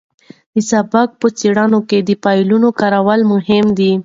[0.53, 3.91] د سبک په څېړنه کې د فعلونو کارول مهم دي.